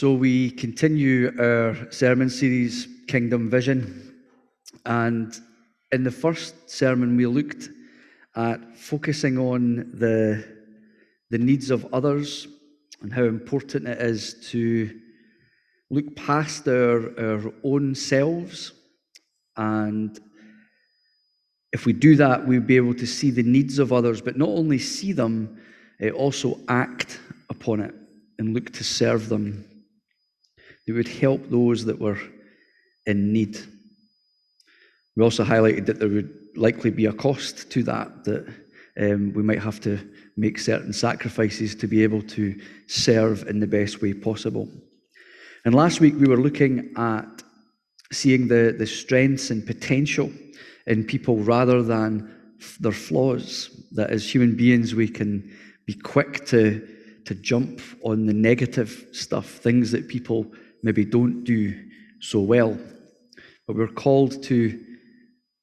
[0.00, 4.14] So, we continue our sermon series, Kingdom Vision.
[4.86, 5.38] And
[5.92, 7.68] in the first sermon, we looked
[8.34, 10.42] at focusing on the,
[11.28, 12.48] the needs of others
[13.02, 14.98] and how important it is to
[15.90, 18.72] look past our, our own selves.
[19.58, 20.18] And
[21.74, 24.48] if we do that, we'll be able to see the needs of others, but not
[24.48, 25.60] only see them,
[26.14, 27.94] also act upon it
[28.38, 29.66] and look to serve them.
[30.90, 32.18] They would help those that were
[33.06, 33.56] in need.
[35.14, 38.52] We also highlighted that there would likely be a cost to that, that
[38.98, 40.00] um, we might have to
[40.36, 44.68] make certain sacrifices to be able to serve in the best way possible.
[45.64, 47.44] And last week we were looking at
[48.10, 50.32] seeing the, the strengths and potential
[50.88, 52.34] in people rather than
[52.80, 53.70] their flaws.
[53.92, 56.84] That as human beings we can be quick to,
[57.26, 60.50] to jump on the negative stuff, things that people
[60.82, 61.74] maybe don't do
[62.20, 62.78] so well.
[63.66, 64.78] But we're called to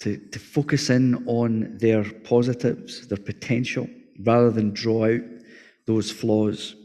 [0.02, 3.88] to, to focus in on their positives, their potential,
[4.24, 5.22] rather than draw out
[5.86, 6.76] those flaws.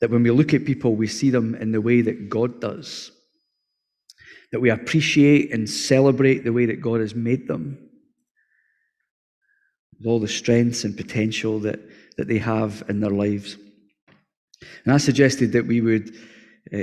[0.00, 3.10] That when we look at people, we see them in the way that God does.
[4.52, 7.90] That we appreciate and celebrate the way that God has made them.
[9.98, 11.80] With all the strengths and potential that,
[12.18, 13.56] that they have in their lives.
[14.84, 16.14] And I suggested that we would
[16.72, 16.82] uh,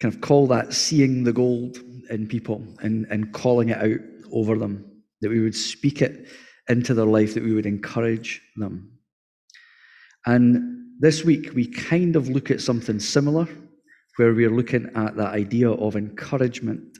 [0.00, 1.78] kind of call that seeing the gold
[2.10, 4.00] in people and, and calling it out
[4.32, 4.84] over them,
[5.20, 6.28] that we would speak it
[6.68, 8.90] into their life, that we would encourage them.
[10.26, 13.46] And this week, we kind of look at something similar,
[14.16, 16.98] where we're looking at that idea of encouragement.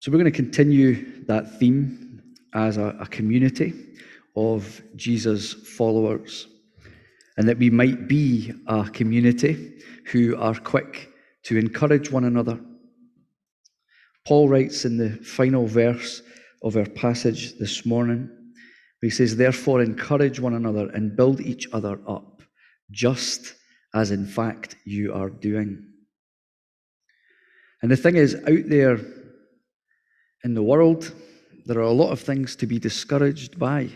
[0.00, 2.22] So, we're going to continue that theme
[2.54, 3.74] as a, a community
[4.34, 6.46] of Jesus' followers,
[7.36, 11.10] and that we might be a community who are quick
[11.44, 12.58] to encourage one another
[14.26, 16.20] Paul writes in the final verse
[16.62, 18.28] of our passage this morning,
[19.00, 22.42] he says, Therefore, encourage one another and build each other up,
[22.90, 23.54] just
[23.94, 25.86] as in fact you are doing.
[27.82, 28.98] And the thing is, out there
[30.42, 31.14] in the world,
[31.64, 33.88] there are a lot of things to be discouraged by.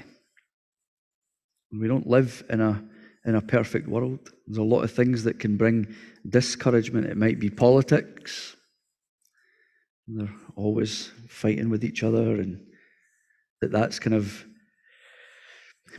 [1.72, 2.84] We don't live in a,
[3.24, 4.30] in a perfect world.
[4.46, 5.94] There's a lot of things that can bring
[6.28, 7.06] discouragement.
[7.06, 8.56] It might be politics,
[10.16, 12.60] they're always fighting with each other, and
[13.60, 14.44] that that's kind of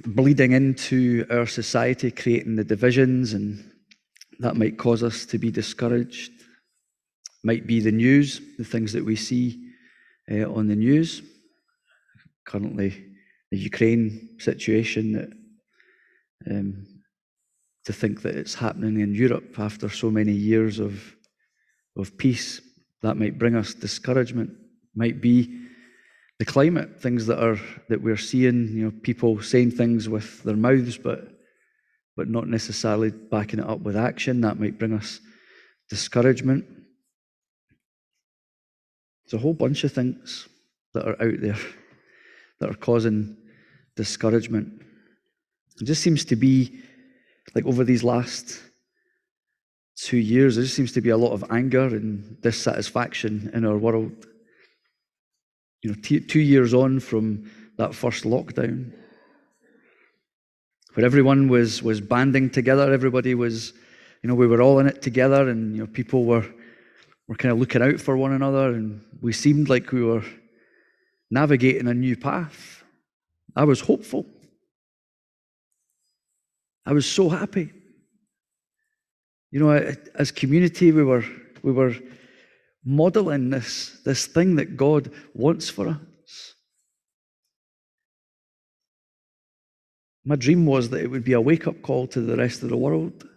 [0.06, 3.72] bleeding into our society, creating the divisions, and
[4.40, 6.32] that might cause us to be discouraged.
[7.44, 9.72] Might be the news, the things that we see
[10.30, 11.22] uh, on the news.
[12.46, 13.04] Currently,
[13.52, 15.30] the Ukraine situation, that,
[16.50, 16.86] um,
[17.86, 21.16] to think that it's happening in Europe after so many years of,
[21.98, 22.62] of peace
[23.02, 24.52] that might bring us discouragement,
[24.96, 25.62] might be
[26.38, 30.56] the climate, things that are that we're seeing, you know, people saying things with their
[30.56, 31.28] mouths but
[32.16, 34.42] but not necessarily backing it up with action.
[34.42, 35.20] That might bring us
[35.90, 36.66] discouragement.
[39.24, 40.48] There's a whole bunch of things
[40.94, 41.60] that are out there
[42.60, 43.38] that are causing
[43.96, 44.82] discouragement.
[45.80, 46.82] It just seems to be
[47.56, 48.62] like over these last
[49.96, 54.26] two years, there seems to be a lot of anger and dissatisfaction in our world.
[55.84, 58.92] You know, t- two years on from that first lockdown,
[60.94, 63.74] where everyone was was banding together, everybody was,
[64.22, 66.46] you know, we were all in it together, and you know, people were
[67.28, 70.24] were kind of looking out for one another, and we seemed like we were
[71.30, 72.84] navigating a new path.
[73.56, 74.26] I was hopeful.
[76.86, 77.72] I was so happy.
[79.52, 81.26] You know, as community, we were,
[81.62, 81.96] we were
[82.84, 86.56] modeling this, this thing that God wants for us.
[90.24, 92.70] My dream was that it would be a wake up call to the rest of
[92.70, 93.28] the world,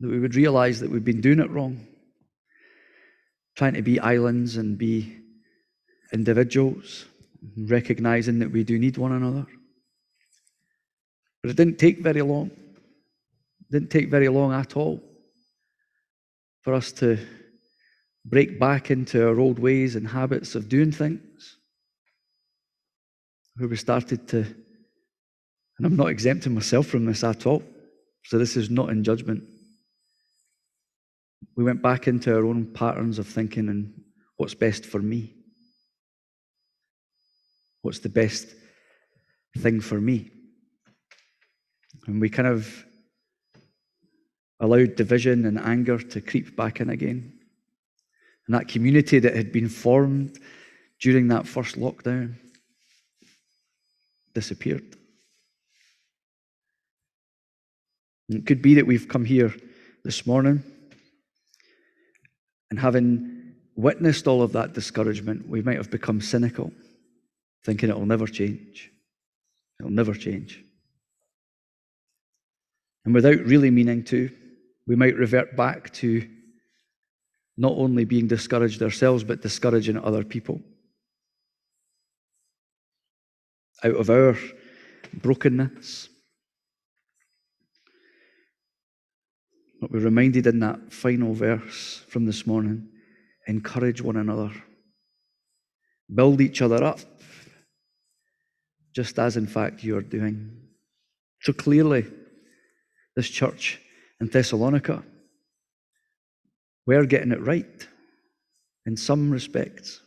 [0.00, 1.86] that we would realize that we've been doing it wrong,
[3.56, 5.16] trying to be islands and be
[6.12, 7.06] individuals,
[7.56, 9.46] recognizing that we do need one another.
[11.42, 12.50] But it didn't take very long.
[12.50, 15.00] It didn't take very long at all
[16.62, 17.18] for us to
[18.24, 21.56] break back into our old ways and habits of doing things.
[23.56, 27.62] Where we started to, and I'm not exempting myself from this at all,
[28.24, 29.42] so this is not in judgment.
[31.56, 33.92] We went back into our own patterns of thinking and
[34.36, 35.34] what's best for me.
[37.82, 38.48] What's the best
[39.56, 40.30] thing for me?
[42.08, 42.86] And we kind of
[44.60, 47.34] allowed division and anger to creep back in again.
[48.46, 50.38] And that community that had been formed
[51.00, 52.36] during that first lockdown
[54.34, 54.96] disappeared.
[58.30, 59.54] And it could be that we've come here
[60.02, 60.62] this morning
[62.70, 66.72] and having witnessed all of that discouragement, we might have become cynical,
[67.64, 68.90] thinking it will never change.
[69.78, 70.64] It'll never change.
[73.04, 74.30] And without really meaning to,
[74.86, 76.28] we might revert back to
[77.56, 80.60] not only being discouraged ourselves, but discouraging other people.
[83.84, 84.36] Out of our
[85.12, 86.08] brokenness.
[89.80, 92.88] But we're reminded in that final verse from this morning
[93.46, 94.50] encourage one another,
[96.14, 97.00] build each other up,
[98.94, 100.50] just as in fact you are doing.
[101.40, 102.06] So clearly,
[103.18, 103.80] this church
[104.20, 105.02] in Thessalonica,
[106.86, 107.88] we're getting it right
[108.86, 110.00] in some respects.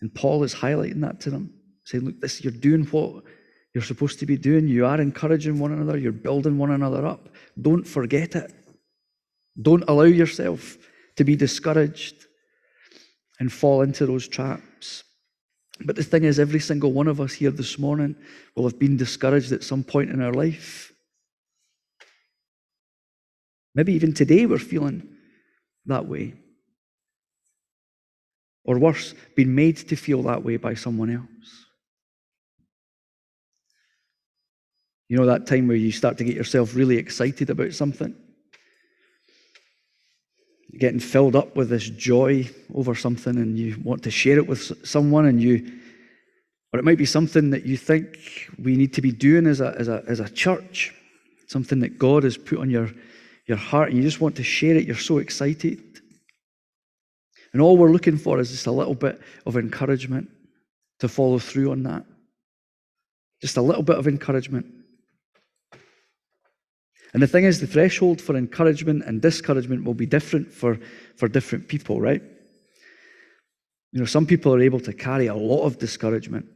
[0.00, 1.54] And Paul is highlighting that to them,
[1.84, 3.22] saying, Look, this you're doing what
[3.72, 4.66] you're supposed to be doing.
[4.66, 7.28] You are encouraging one another, you're building one another up.
[7.62, 8.52] Don't forget it.
[9.62, 10.78] Don't allow yourself
[11.14, 12.26] to be discouraged
[13.38, 15.04] and fall into those traps.
[15.84, 18.16] But the thing is, every single one of us here this morning
[18.56, 20.92] will have been discouraged at some point in our life.
[23.74, 25.08] Maybe even today we're feeling
[25.86, 26.34] that way.
[28.64, 31.66] Or worse, being made to feel that way by someone else.
[35.08, 38.14] You know that time where you start to get yourself really excited about something?
[40.78, 44.86] Getting filled up with this joy over something and you want to share it with
[44.86, 45.80] someone and you
[46.72, 49.74] or it might be something that you think we need to be doing as a,
[49.76, 50.94] as a, as a church,
[51.48, 52.90] something that God has put on your,
[53.50, 54.86] your heart, and you just want to share it.
[54.86, 55.82] You're so excited.
[57.52, 60.30] And all we're looking for is just a little bit of encouragement
[61.00, 62.04] to follow through on that.
[63.42, 64.66] Just a little bit of encouragement.
[67.12, 70.78] And the thing is, the threshold for encouragement and discouragement will be different for,
[71.16, 72.22] for different people, right?
[73.90, 76.46] You know, some people are able to carry a lot of discouragement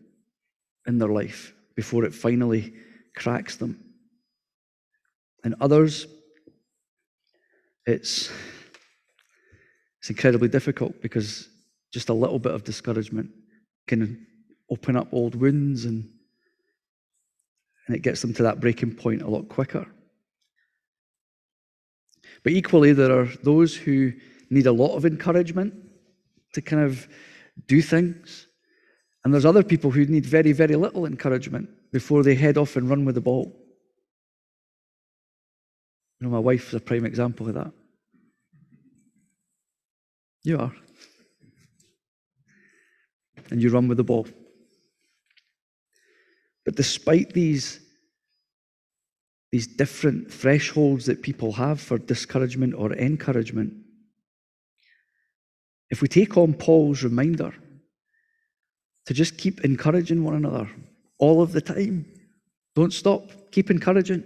[0.87, 2.73] in their life before it finally
[3.17, 3.83] cracks them.
[5.43, 6.07] And others,
[7.87, 8.31] it's,
[10.01, 11.49] it's incredibly difficult because
[11.93, 13.31] just a little bit of discouragement
[13.87, 14.27] can
[14.71, 16.09] open up old wounds and,
[17.87, 19.87] and it gets them to that breaking point a lot quicker.
[22.43, 24.13] But equally, there are those who
[24.51, 25.75] need a lot of encouragement
[26.55, 27.09] to kind of
[27.67, 28.47] do things.
[29.25, 32.89] And there's other people who need very, very little encouragement before they head off and
[32.89, 33.57] run with the ball.
[36.21, 37.73] You know, my wife's a prime example of that.
[40.45, 40.73] You are.
[43.51, 44.27] And you run with the ball.
[46.65, 47.81] But despite these,
[49.53, 53.73] these different thresholds that people have for discouragement or encouragement,
[55.91, 57.55] if we take on Paul's reminder
[59.07, 60.69] to just keep encouraging one another
[61.19, 62.07] all of the time,
[62.75, 64.25] don't stop, keep encouraging.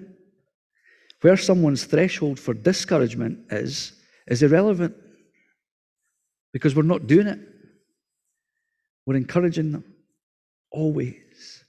[1.20, 3.92] Where someone's threshold for discouragement is,
[4.28, 4.94] is irrelevant
[6.58, 7.38] because we're not doing it.
[9.06, 9.84] We're encouraging them
[10.72, 11.62] always.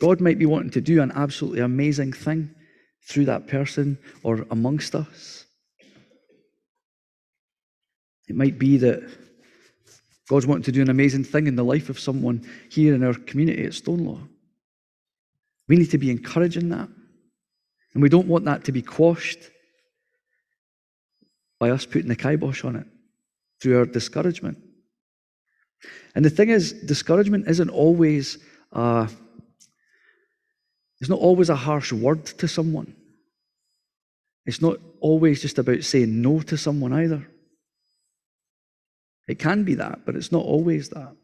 [0.00, 2.52] God might be wanting to do an absolutely amazing thing
[3.08, 5.44] through that person or amongst us.
[8.28, 9.08] It might be that
[10.28, 13.14] God's wanting to do an amazing thing in the life of someone here in our
[13.14, 14.26] community at Stonelaw.
[15.68, 16.88] We need to be encouraging that.
[17.94, 19.38] And we don't want that to be quashed
[21.60, 22.86] by us putting the kibosh on it
[23.62, 24.58] through our discouragement.
[26.14, 28.38] And the thing is, discouragement isn't always
[28.72, 29.08] a,
[31.00, 32.96] it's not always a harsh word to someone.
[34.44, 37.26] It's not always just about saying no to someone either.
[39.28, 41.14] It can be that, but it's not always that.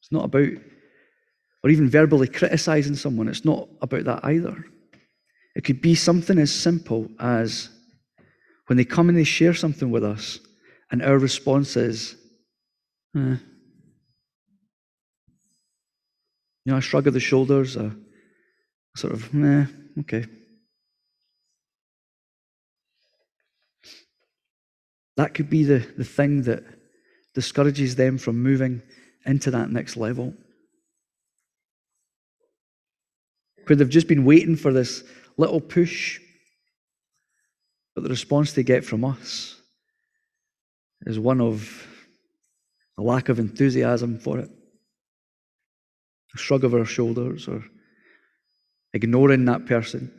[0.00, 0.48] It's not about
[1.64, 3.28] or even verbally criticizing someone.
[3.28, 4.64] It's not about that either.
[5.54, 7.68] It could be something as simple as
[8.72, 10.38] when they come and they share something with us,
[10.90, 12.16] and our response is,
[13.14, 13.36] eh.
[16.64, 17.94] You know, I shrug of the shoulders, a
[18.96, 19.66] sort of, eh,
[20.00, 20.24] okay.
[25.18, 26.64] That could be the, the thing that
[27.34, 28.80] discourages them from moving
[29.26, 30.32] into that next level.
[33.66, 35.04] Where they've just been waiting for this
[35.36, 36.20] little push,
[37.94, 39.60] but the response they get from us
[41.06, 41.86] is one of
[42.98, 44.50] a lack of enthusiasm for it,
[46.34, 47.64] a shrug of our shoulders, or
[48.92, 50.12] ignoring that person.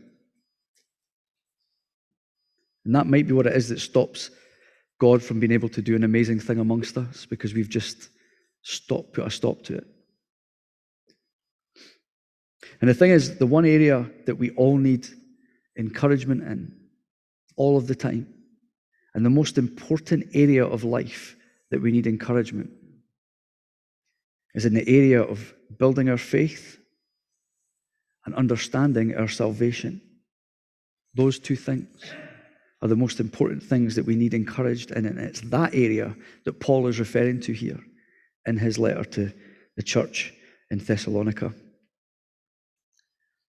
[2.85, 4.29] And that might be what it is that stops
[4.99, 8.09] God from being able to do an amazing thing amongst us because we've just
[8.61, 9.87] stopped, put a stop to it.
[12.81, 15.07] And the thing is, the one area that we all need
[15.77, 16.82] encouragement in
[17.55, 18.27] all of the time,
[19.13, 21.35] and the most important area of life
[21.71, 22.69] that we need encouragement
[24.53, 26.79] is in the area of building our faith
[28.25, 30.01] and understanding our salvation.
[31.15, 32.03] Those two things
[32.81, 35.05] are the most important things that we need encouraged in.
[35.05, 37.79] And it's that area that Paul is referring to here
[38.45, 39.31] in his letter to
[39.75, 40.33] the church
[40.69, 41.53] in Thessalonica.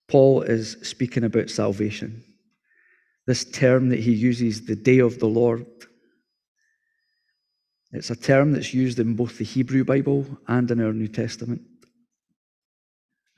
[0.09, 2.23] Paul is speaking about salvation.
[3.27, 5.67] This term that he uses, the day of the Lord,
[7.93, 11.63] it's a term that's used in both the Hebrew Bible and in our New Testament.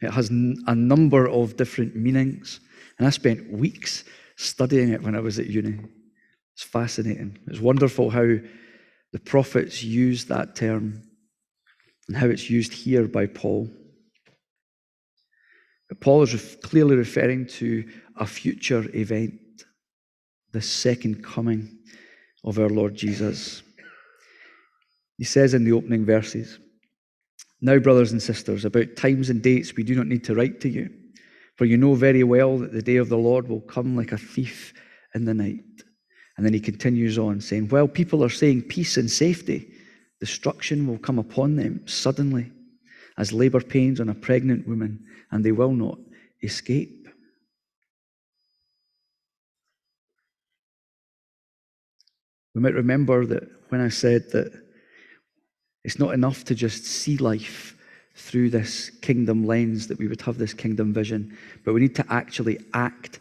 [0.00, 2.60] It has a number of different meanings,
[2.98, 4.04] and I spent weeks
[4.36, 5.78] studying it when I was at uni.
[6.54, 7.38] It's fascinating.
[7.46, 8.26] It's wonderful how
[9.12, 11.02] the prophets use that term
[12.08, 13.70] and how it's used here by Paul.
[15.88, 19.34] But Paul is ref- clearly referring to a future event,
[20.56, 21.68] the second coming
[22.42, 23.62] of our Lord Jesus.
[25.18, 26.58] He says in the opening verses,
[27.60, 30.70] Now, brothers and sisters, about times and dates we do not need to write to
[30.70, 30.88] you,
[31.56, 34.18] for you know very well that the day of the Lord will come like a
[34.18, 34.72] thief
[35.14, 35.60] in the night.
[36.38, 39.70] And then he continues on, saying, While people are saying peace and safety,
[40.20, 42.50] destruction will come upon them suddenly,
[43.18, 45.98] as labor pains on a pregnant woman, and they will not
[46.42, 47.05] escape.
[52.56, 54.50] We might remember that when I said that
[55.84, 57.76] it's not enough to just see life
[58.14, 61.36] through this kingdom lens, that we would have this kingdom vision,
[61.66, 63.20] but we need to actually act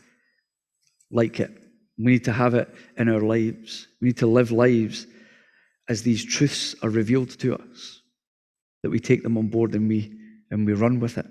[1.12, 1.52] like it.
[1.98, 3.90] We need to have it in our lives.
[4.02, 5.06] We need to live lives
[5.90, 8.00] as these truths are revealed to us,
[8.84, 10.18] that we take them on board and we,
[10.50, 11.28] and we run with it.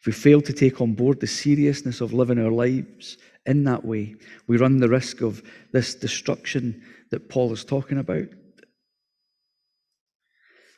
[0.00, 3.18] If we fail to take on board the seriousness of living our lives
[3.50, 4.14] in that way,
[4.46, 5.42] we run the risk of
[5.72, 8.28] this destruction that Paul is talking about.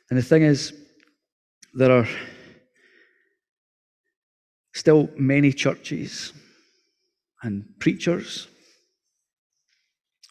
[0.09, 0.73] And the thing is,
[1.75, 2.07] there are
[4.73, 6.33] still many churches
[7.43, 8.47] and preachers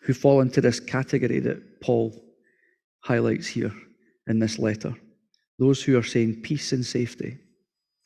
[0.03, 2.13] who fall into this category that Paul
[3.05, 3.73] highlights here
[4.27, 4.95] in this letter.
[5.61, 7.39] Those who are saying peace and safety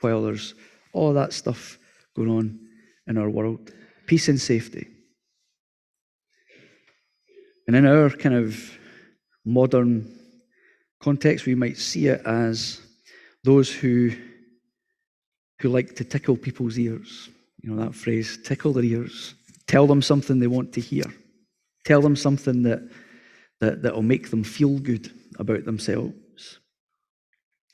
[0.01, 0.55] while there's
[0.93, 1.79] all that stuff
[2.15, 2.59] going on
[3.07, 3.73] in our world.
[4.07, 4.89] Peace and safety.
[7.67, 8.79] And in our kind of
[9.45, 10.17] modern
[11.01, 12.81] context, we might see it as
[13.43, 14.13] those who,
[15.61, 17.29] who like to tickle people's ears.
[17.63, 19.35] You know that phrase, tickle their ears.
[19.67, 21.05] Tell them something they want to hear.
[21.85, 22.89] Tell them something that,
[23.61, 26.59] that, that will make them feel good about themselves.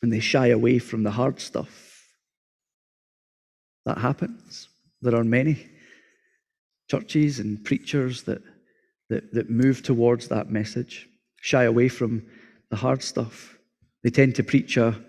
[0.02, 2.06] And they shy away from the hard stuff.
[3.84, 4.68] That happens.
[5.02, 5.66] There are many
[6.92, 8.42] churches and preachers that,
[9.08, 11.08] that, that move towards that message,
[11.40, 12.22] shy away from
[12.68, 13.56] the hard stuff.
[14.02, 15.02] They tend to preach a,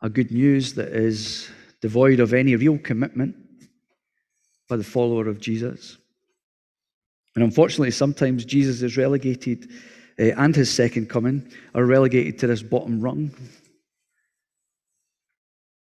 [0.00, 1.50] a good news that is
[1.82, 3.36] devoid of any real commitment
[4.70, 5.98] by the follower of Jesus.
[7.34, 9.68] And unfortunately, sometimes Jesus is relegated,
[10.18, 13.32] uh, and his second coming are relegated to this bottom rung,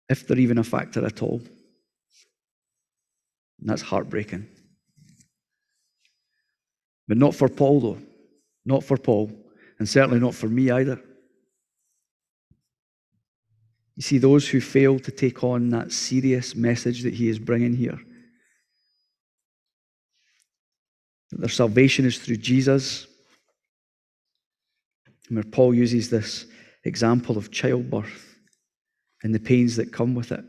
[0.10, 1.42] if they're even a factor at all.
[3.60, 4.48] And that's heartbreaking.
[7.14, 8.00] But not for Paul, though.
[8.66, 9.32] Not for Paul
[9.78, 11.00] and certainly not for me either.
[13.96, 17.76] You see, those who fail to take on that serious message that he is bringing
[17.76, 18.00] here
[21.30, 23.06] that their salvation is through Jesus,
[25.28, 26.48] and where Paul uses this
[26.84, 28.40] example of childbirth
[29.22, 30.44] and the pains that come with it.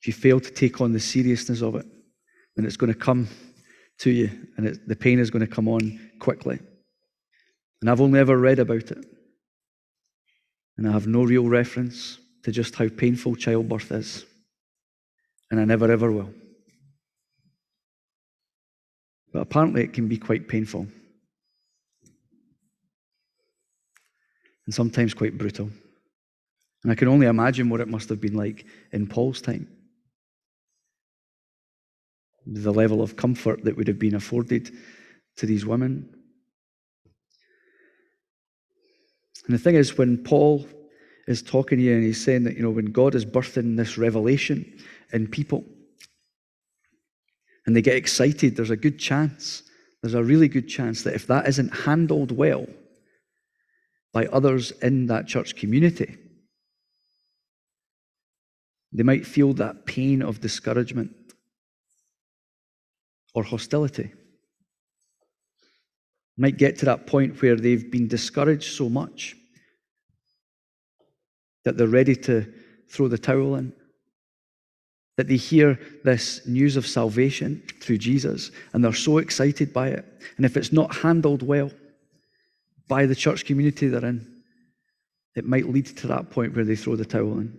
[0.00, 1.86] If you fail to take on the seriousness of it,
[2.56, 3.28] then it's going to come
[4.00, 6.58] to you, and it, the pain is going to come on quickly.
[7.80, 9.04] And I've only ever read about it.
[10.76, 14.24] And I have no real reference to just how painful childbirth is.
[15.50, 16.32] And I never ever will.
[19.32, 20.86] But apparently, it can be quite painful.
[24.66, 25.70] And sometimes quite brutal.
[26.82, 29.68] And I can only imagine what it must have been like in Paul's time.
[32.46, 34.70] The level of comfort that would have been afforded
[35.36, 36.08] to these women.
[39.46, 40.66] And the thing is, when Paul
[41.26, 44.78] is talking here and he's saying that, you know, when God is birthing this revelation
[45.12, 45.64] in people
[47.66, 49.62] and they get excited, there's a good chance,
[50.02, 52.66] there's a really good chance that if that isn't handled well
[54.12, 56.16] by others in that church community,
[58.92, 61.14] they might feel that pain of discouragement
[63.34, 64.12] or hostility.
[66.36, 69.36] Might get to that point where they've been discouraged so much
[71.64, 72.50] that they're ready to
[72.88, 73.72] throw the towel in.
[75.16, 80.04] That they hear this news of salvation through Jesus and they're so excited by it.
[80.36, 81.70] And if it's not handled well
[82.88, 84.42] by the church community they're in,
[85.36, 87.56] it might lead to that point where they throw the towel in.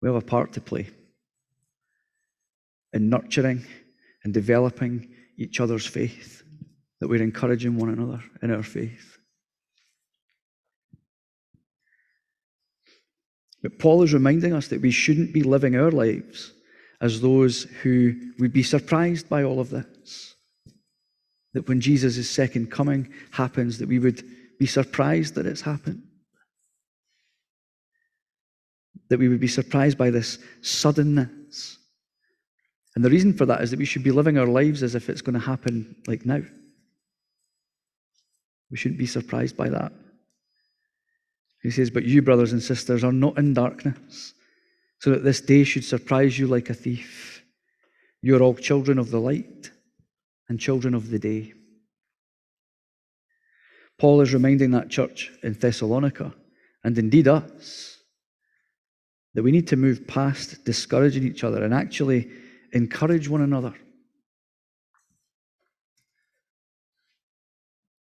[0.00, 0.88] We have a part to play
[2.96, 3.64] in nurturing
[4.24, 6.42] and developing each other's faith,
[7.00, 9.18] that we're encouraging one another in our faith.
[13.62, 16.52] But Paul is reminding us that we shouldn't be living our lives
[17.00, 20.34] as those who would be surprised by all of this.
[21.52, 24.22] That when Jesus' second coming happens, that we would
[24.58, 26.02] be surprised that it's happened.
[29.10, 31.78] That we would be surprised by this suddenness.
[32.96, 35.10] And the reason for that is that we should be living our lives as if
[35.10, 36.40] it's going to happen like now.
[38.70, 39.92] We shouldn't be surprised by that.
[41.62, 44.32] He says, But you, brothers and sisters, are not in darkness,
[45.00, 47.44] so that this day should surprise you like a thief.
[48.22, 49.70] You are all children of the light
[50.48, 51.52] and children of the day.
[53.98, 56.34] Paul is reminding that church in Thessalonica,
[56.82, 57.98] and indeed us,
[59.34, 62.30] that we need to move past discouraging each other and actually
[62.72, 63.74] encourage one another.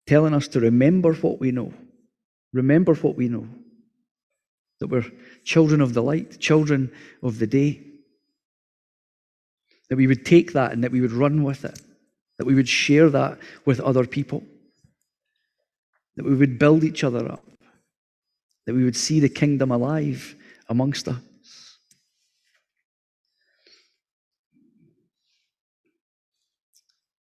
[0.05, 1.73] Telling us to remember what we know
[2.53, 3.47] Remember what we know
[4.79, 5.05] that we're
[5.43, 7.81] children of the light, children of the day.
[9.89, 11.79] That we would take that and that we would run with it,
[12.37, 14.43] that we would share that with other people,
[16.15, 17.43] that we would build each other up,
[18.65, 20.35] that we would see the kingdom alive
[20.69, 21.19] amongst us.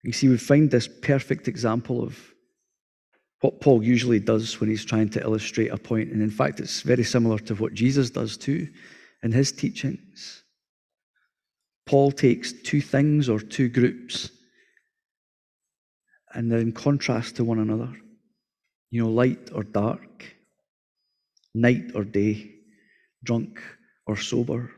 [0.03, 2.17] You see, we find this perfect example of
[3.41, 6.11] what Paul usually does when he's trying to illustrate a point.
[6.11, 8.67] And in fact, it's very similar to what Jesus does too
[9.23, 10.43] in his teachings.
[11.85, 14.29] Paul takes two things or two groups
[16.33, 17.91] and they're in contrast to one another.
[18.91, 20.25] You know, light or dark,
[21.53, 22.51] night or day,
[23.23, 23.61] drunk
[24.05, 24.71] or sober.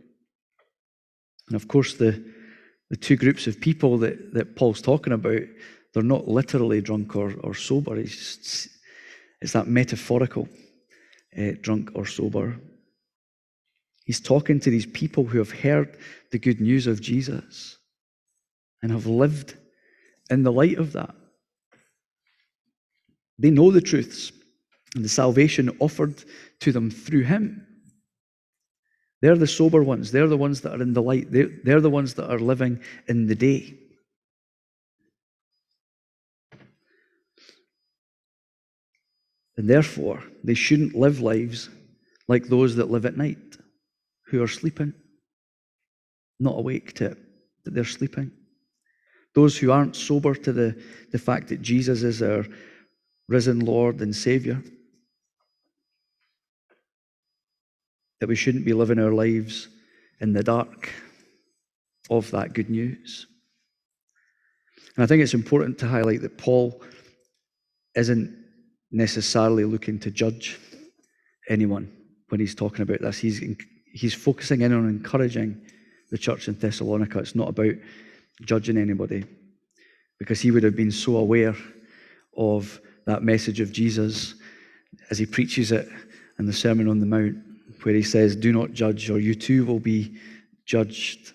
[1.48, 2.24] And of course, the,
[2.92, 5.44] the two groups of people that, that Paul's talking about
[5.94, 7.98] they're not literally drunk or, or sober.
[7.98, 8.68] It's,
[9.42, 10.48] it's that metaphorical
[11.38, 12.60] uh, drunk or sober.
[14.06, 15.98] He's talking to these people who have heard
[16.32, 17.78] the good news of Jesus
[18.82, 19.56] and have lived
[20.30, 21.16] in the light of that.
[23.40, 24.34] They know the truths
[24.96, 26.24] and the salvation offered
[26.60, 27.66] to them through Him.
[29.22, 30.12] They're the sober ones.
[30.12, 31.32] They're the ones that are in the light.
[31.32, 33.78] They're, the ones that are living in the day.
[39.58, 41.70] And therefore, they shouldn't live lives
[42.28, 43.58] like those that live at night,
[44.28, 44.94] who are sleeping,
[46.40, 47.18] not awake to it,
[47.64, 48.32] but they're sleeping.
[49.36, 50.82] Those who aren't sober to the,
[51.12, 52.46] the fact that Jesus is our
[53.28, 54.64] risen Lord and Savior.
[58.22, 59.68] That we shouldn't be living our lives
[60.22, 60.90] in the dark
[62.10, 63.28] of that good news.
[64.96, 66.82] And I think it's important to highlight that Paul
[67.96, 68.34] isn't
[68.92, 70.60] necessarily looking to judge
[71.50, 71.92] anyone
[72.30, 73.18] when he's talking about this.
[73.18, 73.42] He's,
[73.94, 75.60] he's focusing in on encouraging
[76.12, 77.20] the church in Thessalonica.
[77.20, 77.74] It's not about
[78.44, 79.26] judging anybody
[80.20, 81.56] because he would have been so aware
[82.38, 84.36] of that message of Jesus
[85.10, 85.88] as he preaches it
[86.38, 87.38] in the Sermon on the Mount,
[87.84, 90.18] where he says, Do not judge, or you too will be
[90.66, 91.34] judged.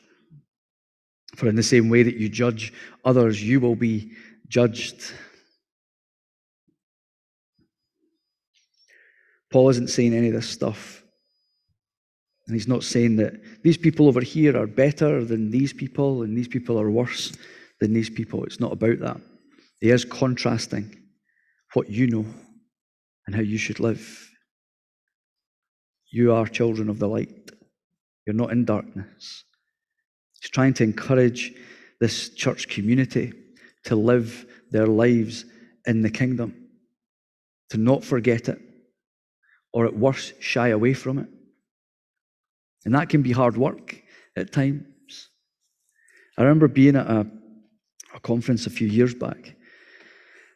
[1.34, 2.72] For in the same way that you judge
[3.04, 4.12] others, you will be
[4.48, 5.12] judged.
[9.50, 11.02] Paul isn't saying any of this stuff.
[12.46, 16.36] And he's not saying that these people over here are better than these people and
[16.36, 17.32] these people are worse
[17.80, 18.44] than these people.
[18.44, 19.20] It's not about that.
[19.80, 20.96] He is contrasting
[21.74, 22.24] what you know
[23.26, 24.25] and how you should live.
[26.16, 27.50] You are children of the light.
[28.24, 29.44] You're not in darkness.
[30.40, 31.52] He's trying to encourage
[32.00, 33.34] this church community
[33.84, 35.44] to live their lives
[35.86, 36.54] in the kingdom,
[37.68, 38.58] to not forget it,
[39.74, 41.28] or at worst, shy away from it.
[42.86, 44.02] And that can be hard work
[44.36, 45.28] at times.
[46.38, 47.26] I remember being at a,
[48.14, 49.54] a conference a few years back,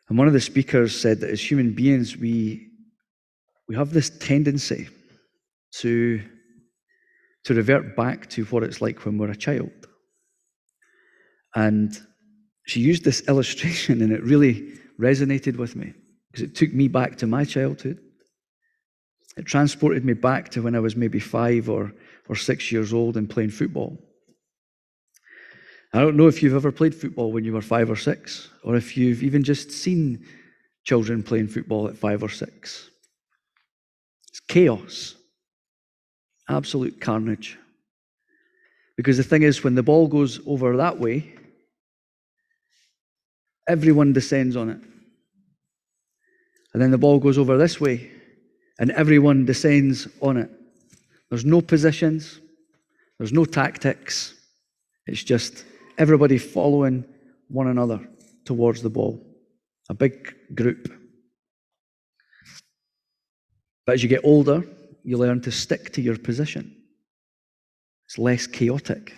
[0.09, 2.67] and one of the speakers said that as human beings, we,
[3.69, 4.89] we have this tendency
[5.73, 6.23] to,
[7.45, 9.71] to revert back to what it's like when we're a child.
[11.55, 11.99] And
[12.67, 15.95] she used this illustration, and it really resonated with me
[16.31, 17.99] because it took me back to my childhood.
[19.37, 21.93] It transported me back to when I was maybe five or,
[22.29, 23.99] or six years old and playing football.
[25.93, 28.77] I don't know if you've ever played football when you were five or six, or
[28.77, 30.25] if you've even just seen
[30.85, 32.91] children playing football at five or six.
[34.29, 35.17] It's chaos,
[36.51, 37.59] absolute carnage.
[38.97, 41.33] Because the thing is, when the ball goes over that way,
[43.69, 44.81] everyone descends on it.
[46.73, 48.11] And then the ball goes over this way,
[48.79, 50.51] and everyone descends on it.
[51.29, 52.41] There's no positions,
[53.19, 54.35] there's no tactics.
[55.07, 55.65] It's just
[55.99, 57.05] everybody following
[57.49, 58.01] one another
[58.45, 59.21] towards the ball.
[59.89, 60.93] A big group.
[63.87, 64.65] But as you get older,
[65.03, 66.77] you learn to stick to your position.
[68.07, 69.15] It's less chaotic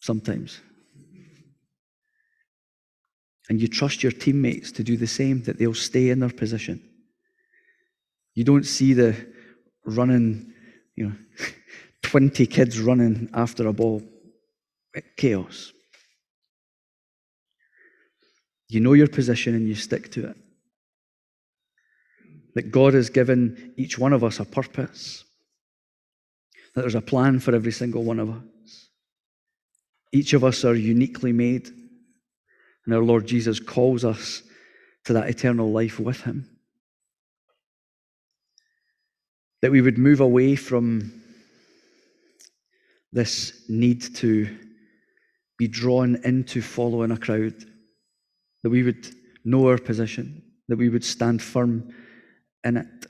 [0.00, 0.60] sometimes.
[3.48, 6.82] And you trust your teammates to do the same, that they'll stay in their position.
[8.34, 9.16] You don't see the
[9.84, 10.52] running,
[10.96, 11.14] you know,
[12.02, 14.02] 20 kids running after a ball.
[15.16, 15.72] Chaos.
[18.68, 20.36] You know your position and you stick to it.
[22.54, 25.24] That God has given each one of us a purpose.
[26.74, 28.88] That there's a plan for every single one of us.
[30.12, 31.68] Each of us are uniquely made.
[32.84, 34.42] And our Lord Jesus calls us
[35.04, 36.48] to that eternal life with Him.
[39.62, 41.12] That we would move away from
[43.12, 44.56] this need to
[45.58, 47.54] be drawn into following a crowd,
[48.62, 49.06] that we would
[49.44, 51.92] know our position, that we would stand firm
[52.64, 53.06] in it.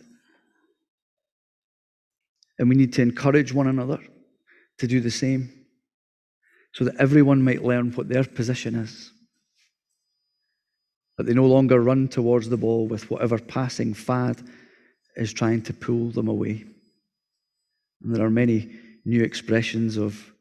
[2.58, 3.98] And we need to encourage one another
[4.78, 5.50] to do the same
[6.72, 9.12] so that everyone might learn what their position is.
[11.16, 14.40] That they no longer run towards the ball with whatever passing fad
[15.16, 16.64] is trying to pull them away.
[18.02, 18.70] And there are many
[19.04, 20.32] new expressions of,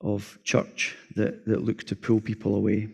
[0.00, 2.88] of church that, that look to pull people away.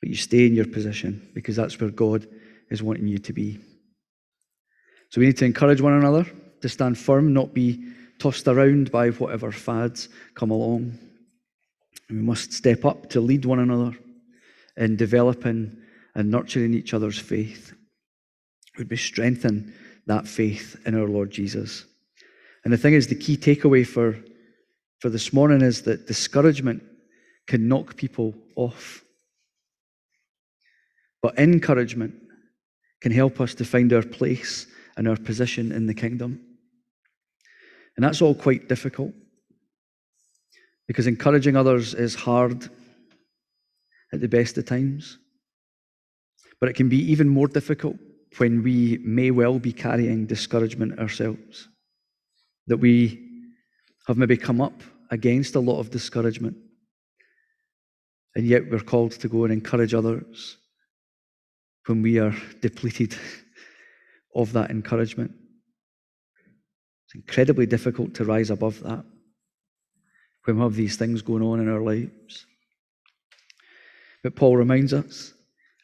[0.00, 2.26] But you stay in your position because that's where God
[2.70, 3.58] is wanting you to be.
[5.10, 6.26] So we need to encourage one another
[6.60, 7.82] to stand firm, not be
[8.18, 10.98] tossed around by whatever fads come along.
[12.10, 13.96] We must step up to lead one another
[14.76, 15.76] in developing
[16.14, 17.72] and nurturing each other's faith.
[18.76, 19.74] Would be strengthen
[20.06, 21.84] that faith in our Lord Jesus.
[22.64, 24.18] And the thing is, the key takeaway for,
[25.00, 26.82] for this morning is that discouragement
[27.46, 29.04] can knock people off.
[31.22, 32.14] But encouragement
[33.00, 36.40] can help us to find our place and our position in the kingdom.
[37.96, 39.12] And that's all quite difficult
[40.86, 42.68] because encouraging others is hard
[44.12, 45.18] at the best of times.
[46.60, 47.96] But it can be even more difficult
[48.38, 51.68] when we may well be carrying discouragement ourselves.
[52.66, 53.26] That we
[54.06, 56.56] have maybe come up against a lot of discouragement,
[58.34, 60.56] and yet we're called to go and encourage others
[61.88, 63.16] when we are depleted
[64.34, 65.32] of that encouragement.
[67.06, 69.04] It's incredibly difficult to rise above that
[70.44, 72.46] when we have these things going on in our lives.
[74.22, 75.32] But Paul reminds us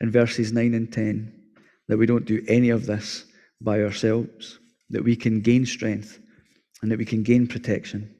[0.01, 1.33] in verses 9 and 10
[1.89, 3.25] that we don't do any of this
[3.61, 4.59] by ourselves,
[4.91, 6.19] that we can gain strength
[6.83, 8.15] and that we can gain protection.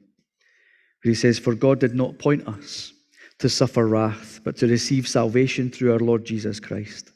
[1.03, 2.93] But he says, For God did not point us
[3.39, 7.11] to suffer wrath, but to receive salvation through our Lord Jesus Christ.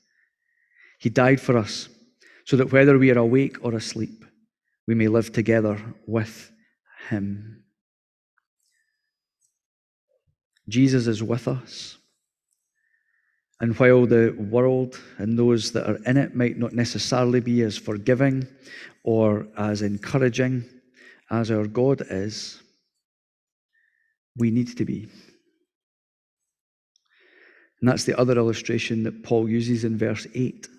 [1.00, 1.90] He died for us
[2.46, 4.24] so that whether we are awake or asleep,
[4.88, 6.52] we may live together with
[7.10, 7.64] Him.
[10.68, 11.98] Jesus is with us.
[13.62, 17.78] And while the world and those that are in it might not necessarily be as
[17.78, 18.48] forgiving
[19.04, 20.64] or as encouraging
[21.30, 22.62] as our God is,
[24.38, 25.10] we need to be.
[27.82, 30.79] And that's the other illustration that Paul uses in verse 8, where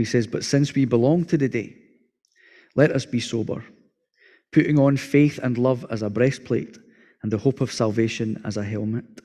[0.00, 1.76] he says, But since we belong to the day,
[2.74, 3.64] let us be sober,
[4.52, 6.78] putting on faith and love as a breastplate
[7.22, 9.20] and the hope of salvation as a helmet.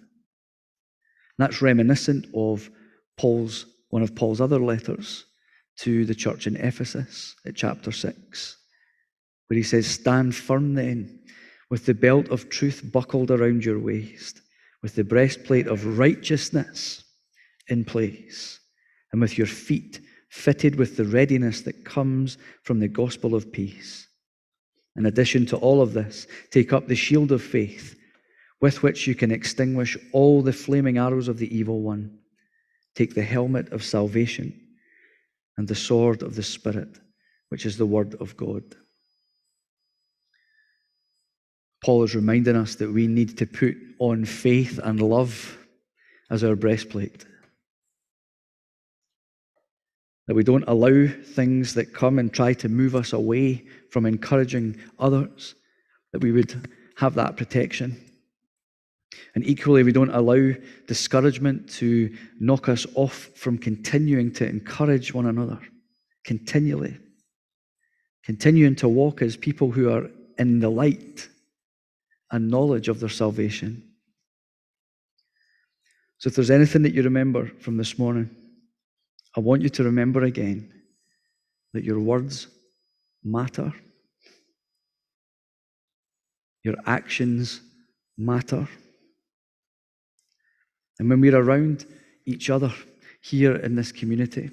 [1.38, 2.70] That's reminiscent of
[3.18, 5.26] Paul's one of Paul's other letters
[5.78, 8.58] to the church in Ephesus at chapter 6,
[9.48, 11.22] where he says, Stand firm then,
[11.70, 14.42] with the belt of truth buckled around your waist,
[14.82, 17.04] with the breastplate of righteousness
[17.68, 18.60] in place,
[19.12, 20.02] and with your feet
[20.36, 24.08] fitted with the readiness that comes from the gospel of peace.
[24.98, 27.96] In addition to all of this, take up the shield of faith
[28.60, 32.20] with which you can extinguish all the flaming arrows of the evil one.
[32.96, 34.62] Take the helmet of salvation
[35.58, 37.00] and the sword of the Spirit,
[37.48, 38.64] which is the word of God.
[41.82, 45.58] Paul is reminding us that we need to put on faith and love
[46.30, 47.26] as our breastplate.
[50.28, 54.80] That we don't allow things that come and try to move us away from encouraging
[55.00, 55.56] others,
[56.12, 58.02] that we would have that protection.
[59.36, 60.54] And equally, we don't allow
[60.88, 65.60] discouragement to knock us off from continuing to encourage one another
[66.26, 66.98] continually,
[68.24, 71.30] continuing to walk as people who are in the light
[72.32, 73.84] and knowledge of their salvation.
[76.18, 78.36] So, if there's anything that you remember from this morning,
[79.36, 80.72] I want you to remember again
[81.74, 82.48] that your words
[83.24, 83.74] matter,
[86.64, 87.60] your actions
[88.18, 88.68] matter.
[91.00, 91.86] And when we're around
[92.26, 92.74] each other
[93.22, 94.52] here in this community,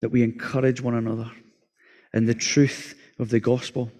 [0.00, 1.30] that we encourage one another
[2.14, 3.90] in the truth of the gospel.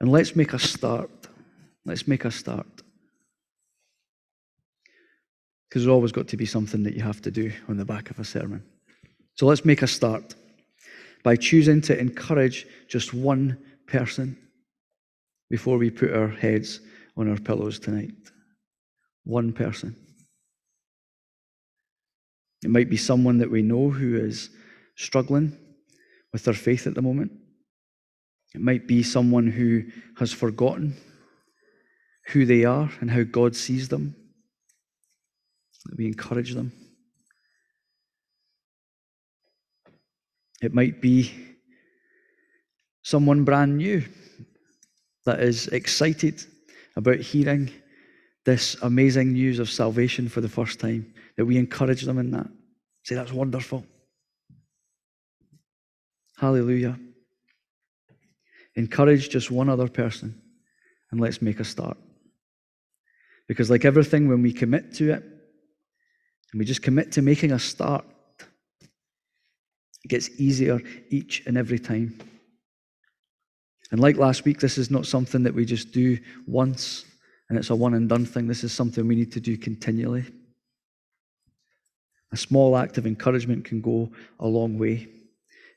[0.00, 1.10] And let's make a start.
[1.84, 2.66] Let's make a start.
[5.68, 8.10] Because there's always got to be something that you have to do on the back
[8.10, 8.64] of a sermon.
[9.34, 10.34] So let's make a start
[11.22, 14.36] by choosing to encourage just one person
[15.48, 16.80] before we put our heads
[17.16, 18.12] on our pillows tonight.
[19.24, 19.96] One person.
[22.62, 24.50] It might be someone that we know who is
[24.96, 25.56] struggling
[26.32, 27.32] with their faith at the moment.
[28.54, 29.84] It might be someone who
[30.18, 30.96] has forgotten
[32.32, 34.14] who they are and how God sees them.
[35.86, 36.72] That we encourage them.
[40.62, 41.32] It might be
[43.02, 44.04] someone brand new
[45.24, 46.44] that is excited
[46.96, 47.70] about hearing
[48.44, 52.46] this amazing news of salvation for the first time, that we encourage them in that.
[53.04, 53.84] Say, that's wonderful.
[56.36, 56.98] Hallelujah.
[58.76, 60.40] Encourage just one other person
[61.10, 61.96] and let's make a start.
[63.50, 67.58] Because, like everything, when we commit to it and we just commit to making a
[67.58, 68.04] start,
[70.04, 72.16] it gets easier each and every time.
[73.90, 77.04] And like last week, this is not something that we just do once
[77.48, 78.46] and it's a one and done thing.
[78.46, 80.26] This is something we need to do continually.
[82.30, 85.08] A small act of encouragement can go a long way.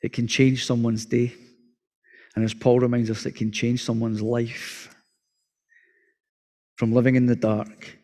[0.04, 1.34] It can change someone's day.
[2.36, 4.93] And as Paul reminds us, it can change someone's life
[6.76, 7.98] from living in the dark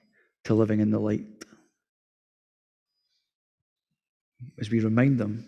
[0.45, 1.25] to living in the light.
[4.60, 5.45] As we remind them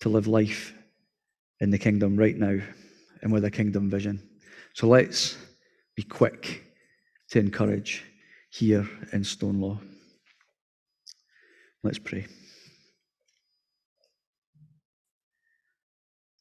[0.00, 0.72] to live life
[1.60, 2.58] in the kingdom right now
[3.22, 4.22] and with a kingdom vision.
[4.74, 5.36] So let's
[5.96, 6.62] be quick
[7.30, 8.04] to encourage
[8.50, 9.80] here in Stonelaw.
[11.82, 12.26] Let's pray.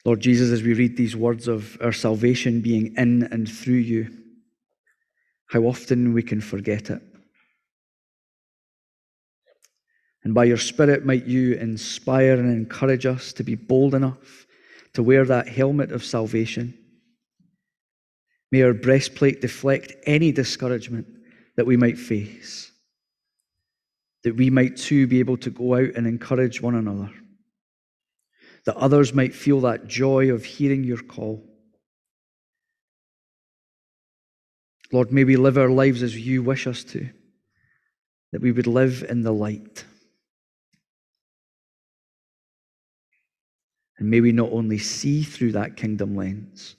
[0.06, 4.25] Lord Jesus, as we read these words of our salvation being in and through you,
[5.48, 7.02] how often we can forget it.
[10.24, 14.48] And by your Spirit, might you inspire and encourage us to be bold enough
[14.94, 16.74] to wear that helmet of salvation.
[18.52, 21.06] May our breastplate deflect any discouragement
[21.58, 22.72] that we might face,
[24.24, 27.12] that we might too be able to go out and encourage one another,
[28.66, 31.44] that others might feel that joy of hearing your call.
[34.96, 37.10] Lord, may we live our lives as you wish us to,
[38.32, 39.84] that we would live in the light.
[43.98, 46.78] And may we not only see through that kingdom lens,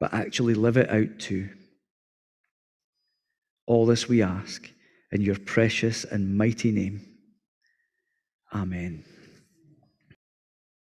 [0.00, 1.50] but actually live it out too.
[3.68, 4.68] All this we ask
[5.12, 7.06] in your precious and mighty name.
[8.52, 9.04] Amen.